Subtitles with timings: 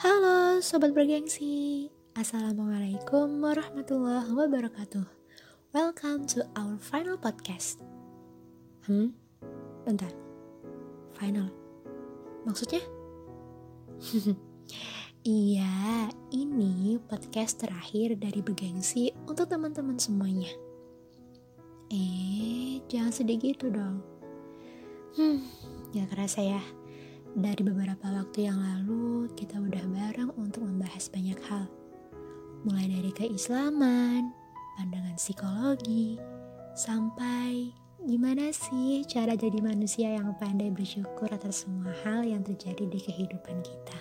[0.00, 1.92] Halo sobat bergengsi.
[2.16, 5.04] Assalamualaikum warahmatullahi wabarakatuh.
[5.76, 7.84] Welcome to our final podcast.
[8.88, 9.12] Hmm?
[9.84, 10.08] Bentar.
[11.20, 11.52] Final?
[12.48, 12.80] Maksudnya?
[15.28, 20.48] iya, ini podcast terakhir dari bergengsi untuk teman-teman semuanya.
[21.92, 24.00] Eh, jangan sedih gitu dong.
[25.12, 25.44] Hmm,
[25.92, 26.79] gak kerasa ya
[27.38, 31.70] dari beberapa waktu yang lalu, kita udah bareng untuk membahas banyak hal.
[32.66, 34.34] Mulai dari keislaman,
[34.74, 36.18] pandangan psikologi,
[36.74, 37.70] sampai
[38.02, 43.62] gimana sih cara jadi manusia yang pandai bersyukur atas semua hal yang terjadi di kehidupan
[43.62, 43.98] kita.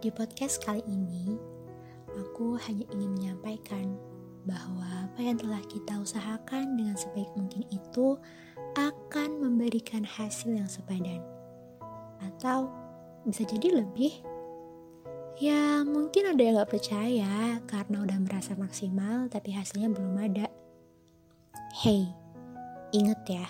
[0.00, 1.36] Di podcast kali ini,
[2.16, 3.92] aku hanya ingin menyampaikan
[4.44, 8.20] bahwa apa yang telah kita usahakan dengan sebaik mungkin itu
[9.14, 11.22] akan memberikan hasil yang sepadan.
[12.18, 12.66] Atau
[13.22, 14.10] bisa jadi lebih.
[15.38, 20.50] Ya mungkin ada yang gak percaya karena udah merasa maksimal tapi hasilnya belum ada.
[21.78, 22.10] Hey,
[22.90, 23.46] inget ya,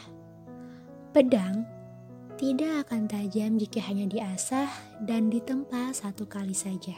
[1.16, 1.64] pedang
[2.36, 4.69] tidak akan tajam jika hanya diasah
[5.00, 6.97] dan ditempa satu kali saja.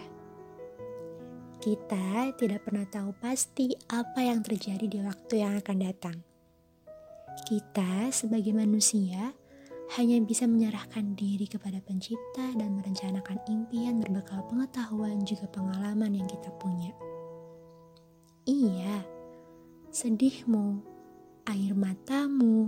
[1.63, 6.19] Kita tidak pernah tahu pasti apa yang terjadi di waktu yang akan datang.
[7.45, 9.37] Kita sebagai manusia
[9.95, 16.51] hanya bisa menyerahkan diri kepada pencipta dan merencanakan impian berbekal pengetahuan juga pengalaman yang kita
[16.59, 16.91] punya.
[18.47, 19.07] Iya,
[19.95, 20.83] sedihmu,
[21.47, 22.67] air matamu,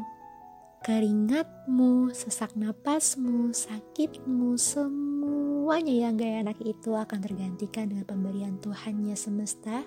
[0.87, 9.83] keringatmu, sesak napasmu, sakitmu, semuanya yang gak enak itu akan tergantikan dengan pemberian Tuhannya semesta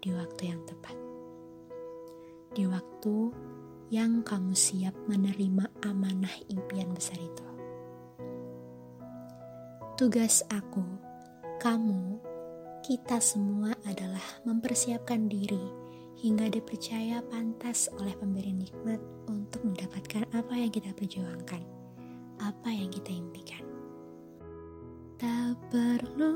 [0.00, 0.96] di waktu yang tepat.
[2.52, 3.16] Di waktu
[3.92, 7.44] yang kamu siap menerima amanah impian besar itu.
[10.00, 10.80] Tugas aku,
[11.60, 12.16] kamu,
[12.80, 15.60] kita semua adalah mempersiapkan diri
[16.24, 18.96] hingga dipercaya pantas oleh pemberi nikmat
[19.28, 21.60] untuk mendapatkan apa yang kita perjuangkan,
[22.40, 23.60] apa yang kita impikan.
[25.20, 26.32] Tak perlu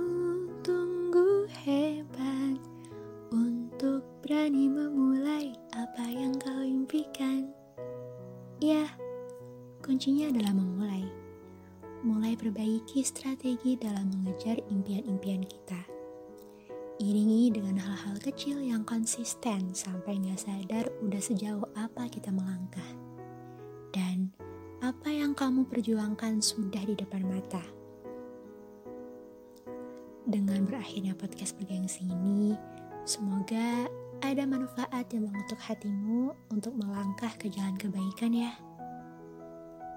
[4.26, 7.47] berani memulai apa yang kau impikan.
[8.59, 8.91] Ya,
[9.87, 11.06] kuncinya adalah memulai.
[12.03, 15.78] Mulai perbaiki strategi dalam mengejar impian-impian kita.
[16.98, 22.91] Iringi dengan hal-hal kecil yang konsisten sampai nggak sadar udah sejauh apa kita melangkah.
[23.94, 24.34] Dan
[24.82, 27.62] apa yang kamu perjuangkan sudah di depan mata.
[30.26, 32.58] Dengan berakhirnya podcast bergengsi ini,
[33.06, 33.87] semoga
[34.25, 38.53] ada manfaat yang mengutuk hatimu untuk melangkah ke jalan kebaikan ya.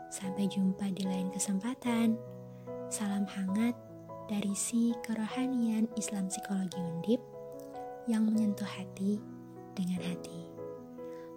[0.09, 2.17] Sampai jumpa di lain kesempatan.
[2.89, 3.77] Salam hangat
[4.25, 7.21] dari si kerohanian Islam Psikologi Undip
[8.09, 9.21] yang menyentuh hati
[9.77, 10.49] dengan hati.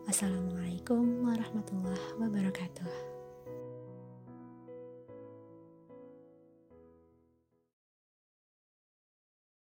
[0.09, 2.42] Wassalamualaikum warahmatullahi wabarakatuh.